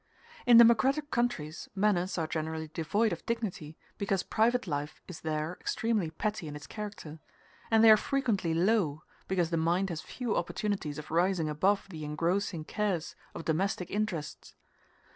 In 0.47 0.57
democratic 0.57 1.11
countries 1.11 1.69
manners 1.75 2.17
are 2.17 2.25
generally 2.25 2.69
devoid 2.69 3.13
of 3.13 3.23
dignity, 3.27 3.77
because 3.99 4.23
private 4.23 4.65
life 4.65 4.99
is 5.07 5.21
there 5.21 5.55
extremely 5.61 6.09
petty 6.09 6.47
in 6.47 6.55
its 6.55 6.65
character; 6.65 7.19
and 7.69 7.83
they 7.83 7.91
are 7.91 7.97
frequently 7.97 8.55
low, 8.55 9.03
because 9.27 9.51
the 9.51 9.57
mind 9.57 9.89
has 9.91 10.01
few 10.01 10.35
opportunities 10.35 10.97
of 10.97 11.11
rising 11.11 11.49
above 11.49 11.85
the 11.91 12.03
engrossing 12.03 12.63
cares 12.65 13.13
of 13.35 13.45
domestic 13.45 13.91
interests. 13.91 14.55